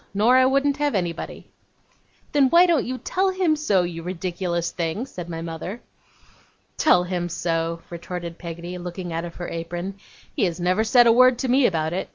[0.15, 1.45] Nor I wouldn't have anybody.'
[2.31, 5.79] 'Then, why don't you tell him so, you ridiculous thing?' said my mother.
[6.77, 9.93] 'Tell him so,' retorted Peggotty, looking out of her apron.
[10.35, 12.09] 'He has never said a word to me about it.